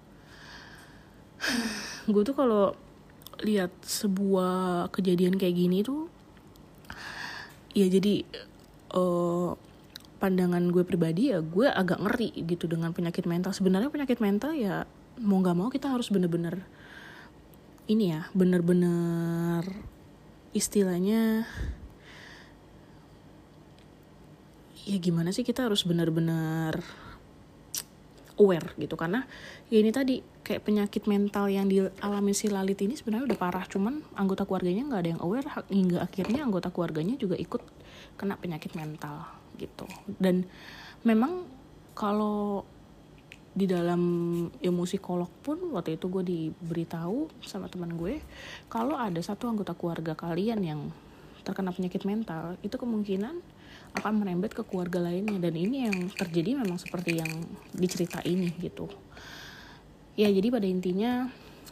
gue 2.14 2.24
tuh 2.26 2.36
kalau 2.38 2.78
lihat 3.42 3.74
sebuah 3.82 4.94
kejadian 4.94 5.42
kayak 5.42 5.58
gini 5.58 5.82
tuh 5.82 6.06
ya 7.74 7.90
jadi 7.90 8.22
uh, 8.94 9.58
pandangan 10.22 10.70
gue 10.70 10.86
pribadi 10.86 11.34
ya 11.34 11.42
gue 11.42 11.66
agak 11.66 11.98
ngeri 11.98 12.30
gitu 12.46 12.70
dengan 12.70 12.94
penyakit 12.94 13.26
mental 13.26 13.56
sebenarnya 13.56 13.90
penyakit 13.90 14.22
mental 14.22 14.54
ya 14.54 14.86
mau 15.18 15.42
nggak 15.42 15.58
mau 15.58 15.70
kita 15.74 15.90
harus 15.90 16.14
bener-bener 16.14 16.62
ini 17.90 18.14
ya 18.14 18.30
bener-bener 18.38 19.66
istilahnya 20.54 21.50
ya 24.92 25.00
gimana 25.00 25.32
sih 25.32 25.48
kita 25.48 25.64
harus 25.72 25.88
bener-bener 25.88 26.84
aware 28.36 28.76
gitu. 28.76 29.00
Karena 29.00 29.24
ya 29.72 29.80
ini 29.80 29.96
tadi 29.96 30.20
kayak 30.20 30.68
penyakit 30.68 31.08
mental 31.08 31.48
yang 31.48 31.72
dialami 31.72 32.36
si 32.36 32.52
Lalit 32.52 32.84
ini 32.84 33.00
sebenarnya 33.00 33.32
udah 33.32 33.40
parah. 33.40 33.64
Cuman 33.72 34.04
anggota 34.20 34.44
keluarganya 34.44 34.84
nggak 34.92 35.02
ada 35.08 35.12
yang 35.16 35.24
aware 35.24 35.48
hingga 35.72 36.04
akhirnya 36.04 36.44
anggota 36.44 36.68
keluarganya 36.74 37.16
juga 37.16 37.40
ikut 37.40 37.64
kena 38.20 38.36
penyakit 38.36 38.76
mental 38.76 39.24
gitu. 39.56 39.88
Dan 40.20 40.44
memang 41.08 41.48
kalau 41.96 42.68
di 43.52 43.68
dalam 43.68 44.02
ilmu 44.48 44.84
psikolog 44.88 45.28
pun 45.44 45.76
waktu 45.76 46.00
itu 46.00 46.08
gue 46.08 46.24
diberitahu 46.24 47.44
sama 47.44 47.68
teman 47.68 48.00
gue 48.00 48.24
kalau 48.72 48.96
ada 48.96 49.20
satu 49.20 49.52
anggota 49.52 49.76
keluarga 49.76 50.16
kalian 50.16 50.64
yang 50.64 50.82
terkena 51.42 51.74
penyakit 51.74 52.06
mental 52.06 52.58
itu 52.62 52.76
kemungkinan 52.78 53.36
akan 54.02 54.14
merembet 54.24 54.56
ke 54.56 54.64
keluarga 54.64 55.04
lainnya 55.04 55.38
dan 55.42 55.54
ini 55.58 55.90
yang 55.90 55.98
terjadi 56.16 56.64
memang 56.64 56.80
seperti 56.80 57.20
yang 57.20 57.32
dicerita 57.76 58.24
ini 58.24 58.54
gitu 58.62 58.88
ya 60.16 60.32
jadi 60.32 60.48
pada 60.48 60.68
intinya 60.68 61.28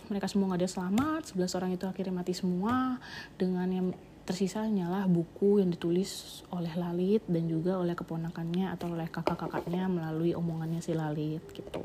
mereka 0.10 0.26
semua 0.26 0.52
nggak 0.52 0.62
ada 0.66 0.70
selamat 0.70 1.22
11 1.38 1.58
orang 1.62 1.72
itu 1.78 1.86
akhirnya 1.86 2.14
mati 2.14 2.34
semua 2.34 2.98
dengan 3.38 3.68
yang 3.70 3.88
tersisa 4.30 4.62
hanyalah 4.62 5.10
buku 5.10 5.58
yang 5.58 5.74
ditulis 5.74 6.46
oleh 6.54 6.70
Lalit 6.78 7.26
dan 7.26 7.50
juga 7.50 7.82
oleh 7.82 7.98
keponakannya 7.98 8.70
atau 8.70 8.94
oleh 8.94 9.10
kakak-kakaknya 9.10 9.90
melalui 9.90 10.38
omongannya 10.38 10.86
si 10.86 10.94
Lalit 10.94 11.42
gitu. 11.50 11.82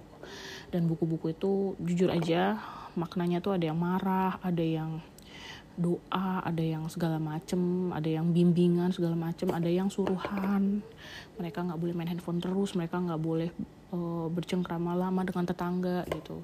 Dan 0.68 0.84
buku-buku 0.84 1.32
itu 1.32 1.72
jujur 1.80 2.12
aja 2.12 2.60
maknanya 3.00 3.40
tuh 3.40 3.56
ada 3.56 3.72
yang 3.72 3.80
marah, 3.80 4.36
ada 4.44 4.60
yang 4.60 5.00
doa, 5.74 6.42
ada 6.42 6.62
yang 6.62 6.86
segala 6.86 7.18
macem, 7.18 7.90
ada 7.90 8.06
yang 8.06 8.30
bimbingan 8.30 8.94
segala 8.94 9.18
macem, 9.18 9.50
ada 9.50 9.66
yang 9.66 9.90
suruhan. 9.90 10.82
Mereka 11.38 11.58
nggak 11.66 11.80
boleh 11.80 11.94
main 11.94 12.10
handphone 12.10 12.38
terus, 12.38 12.78
mereka 12.78 13.02
nggak 13.02 13.20
boleh 13.20 13.50
uh, 13.90 14.26
bercengkrama 14.30 14.94
lama 14.94 15.22
dengan 15.26 15.44
tetangga 15.46 16.06
gitu. 16.10 16.42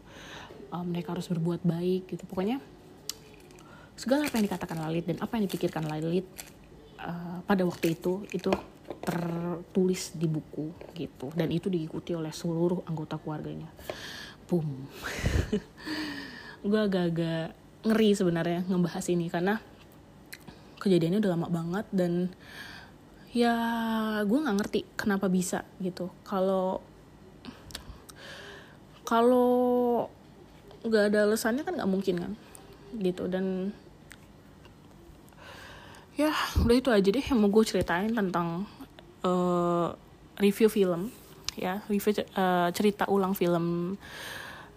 Uh, 0.70 0.82
mereka 0.86 1.14
harus 1.14 1.30
berbuat 1.30 1.62
baik 1.62 2.10
gitu. 2.10 2.26
Pokoknya 2.26 2.58
segala 4.00 4.24
apa 4.24 4.40
yang 4.40 4.48
dikatakan 4.48 4.78
Lalit 4.80 5.04
dan 5.04 5.20
apa 5.20 5.36
yang 5.36 5.44
dipikirkan 5.44 5.84
Lalit 5.84 6.24
uh, 7.04 7.44
pada 7.44 7.62
waktu 7.68 7.92
itu 8.00 8.24
itu 8.32 8.48
tertulis 9.04 10.16
di 10.16 10.24
buku 10.24 10.72
gitu 10.96 11.28
dan 11.36 11.52
itu 11.52 11.68
diikuti 11.68 12.16
oleh 12.16 12.32
seluruh 12.32 12.80
anggota 12.88 13.20
keluarganya 13.20 13.68
boom 14.48 14.88
gue 16.66 16.80
agak-agak 16.80 17.59
ngeri 17.80 18.12
sebenarnya 18.12 18.68
ngebahas 18.68 19.06
ini 19.08 19.32
karena 19.32 19.56
kejadiannya 20.80 21.20
udah 21.20 21.32
lama 21.36 21.48
banget 21.48 21.86
dan 21.92 22.32
ya 23.30 23.54
gue 24.26 24.38
nggak 24.40 24.56
ngerti 24.60 24.80
kenapa 24.96 25.30
bisa 25.32 25.64
gitu. 25.80 26.12
Kalau 26.24 26.84
kalau 29.04 30.06
nggak 30.80 31.12
ada 31.12 31.28
alasannya 31.28 31.62
kan 31.64 31.76
nggak 31.76 31.90
mungkin 31.90 32.16
kan 32.20 32.32
gitu. 33.00 33.28
Dan 33.28 33.72
ya 36.20 36.32
udah 36.60 36.76
itu 36.76 36.90
aja 36.92 37.08
deh 37.08 37.24
yang 37.24 37.38
mau 37.40 37.48
gue 37.48 37.64
ceritain 37.64 38.12
tentang 38.12 38.68
uh, 39.24 39.88
review 40.36 40.68
film 40.68 41.08
ya 41.56 41.80
review 41.88 42.24
uh, 42.36 42.68
cerita 42.72 43.08
ulang 43.08 43.32
film 43.32 43.96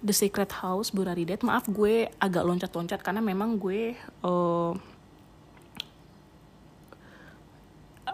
The 0.04 0.12
Secret 0.12 0.52
House 0.60 0.92
Burari 0.92 1.24
Dead. 1.24 1.40
Maaf 1.40 1.72
gue 1.72 2.12
agak 2.20 2.44
loncat-loncat 2.44 3.00
karena 3.00 3.24
memang 3.24 3.56
gue 3.56 3.96
uh, 4.28 4.76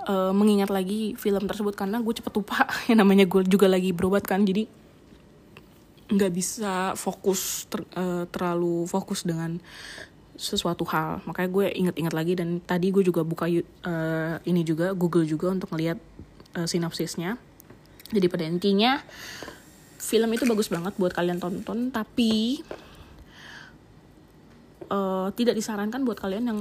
uh, 0.05 0.31
mengingat 0.31 0.69
lagi 0.69 1.17
film 1.17 1.49
tersebut 1.49 1.73
karena 1.73 1.97
gue 1.97 2.13
cepet 2.13 2.33
lupa 2.37 2.69
yang 2.89 3.01
namanya 3.01 3.25
gue 3.25 3.41
juga 3.49 3.65
lagi 3.65 3.89
berobat 3.89 4.21
kan. 4.29 4.45
Jadi 4.45 4.69
nggak 6.09 6.31
bisa 6.33 6.93
fokus 6.93 7.65
ter, 7.69 7.81
uh, 7.97 8.29
terlalu 8.29 8.85
fokus 8.85 9.25
dengan 9.25 9.57
sesuatu 10.37 10.85
hal. 10.87 11.25
Makanya 11.25 11.49
gue 11.49 11.65
inget-inget 11.73 12.13
lagi 12.13 12.33
dan 12.37 12.61
tadi 12.61 12.93
gue 12.93 13.01
juga 13.01 13.25
buka 13.25 13.49
uh, 13.49 14.37
ini 14.45 14.61
juga 14.61 14.93
Google 14.93 15.25
juga 15.25 15.49
untuk 15.49 15.73
ngeliat 15.73 15.97
uh, 16.53 16.69
sinopsisnya. 16.69 17.41
Jadi 18.09 18.25
pada 18.25 18.45
intinya 18.45 19.01
film 19.99 20.29
itu 20.31 20.47
bagus 20.47 20.71
banget 20.71 20.95
buat 20.95 21.11
kalian 21.11 21.43
tonton 21.43 21.91
tapi 21.91 22.63
uh, 24.89 25.29
tidak 25.35 25.55
disarankan 25.59 26.01
buat 26.07 26.17
kalian 26.17 26.45
yang 26.49 26.59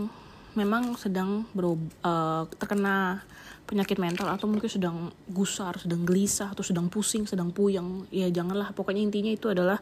memang 0.58 0.98
sedang 0.98 1.46
berob 1.54 1.78
uh, 2.02 2.50
terkena 2.58 3.22
penyakit 3.68 4.00
mental 4.00 4.32
atau 4.32 4.48
mungkin 4.48 4.66
sedang 4.66 5.12
gusar, 5.28 5.76
sedang 5.76 6.08
gelisah 6.08 6.56
atau 6.56 6.64
sedang 6.64 6.88
pusing, 6.88 7.28
sedang 7.28 7.52
puyeng. 7.52 8.08
Ya 8.08 8.24
janganlah. 8.32 8.72
Pokoknya 8.72 9.04
intinya 9.04 9.28
itu 9.28 9.52
adalah 9.52 9.76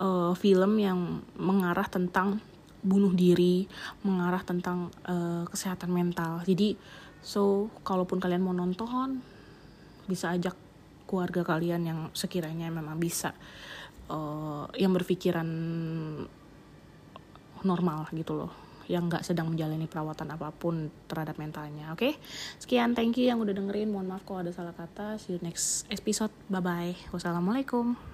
uh, 0.00 0.32
film 0.32 0.80
yang 0.80 1.20
mengarah 1.36 1.84
tentang 1.84 2.40
bunuh 2.80 3.12
diri, 3.12 3.68
mengarah 4.00 4.40
tentang 4.40 4.88
uh, 5.04 5.44
kesehatan 5.52 5.92
mental. 5.92 6.40
Jadi 6.48 6.80
so 7.20 7.68
kalaupun 7.84 8.16
kalian 8.16 8.40
mau 8.40 8.56
nonton 8.56 9.20
bisa 10.08 10.32
ajak 10.32 10.56
keluarga 11.10 11.42
kalian 11.42 11.82
yang 11.82 12.00
sekiranya 12.14 12.70
memang 12.70 12.94
bisa 13.02 13.34
uh, 14.06 14.70
yang 14.78 14.94
berpikiran 14.94 15.48
normal 17.66 18.06
gitu 18.14 18.38
loh 18.38 18.52
yang 18.90 19.06
nggak 19.06 19.22
sedang 19.22 19.46
menjalani 19.54 19.86
perawatan 19.86 20.34
apa 20.34 20.50
pun 20.50 20.90
terhadap 21.06 21.38
mentalnya 21.38 21.94
oke? 21.94 22.02
Okay? 22.02 22.12
sekian 22.58 22.98
thank 22.98 23.14
you 23.14 23.30
yang 23.30 23.38
udah 23.38 23.54
dengerin. 23.54 23.86
Mohon 23.86 24.18
maaf 24.18 24.26
kalau 24.26 24.42
ada 24.42 24.50
salah 24.50 24.74
kata. 24.74 25.14
See 25.22 25.38
you 25.38 25.40
next 25.46 25.86
episode. 25.86 26.34
Bye 26.50 26.58
bye 26.58 26.94
wassalamualaikum 27.14 28.09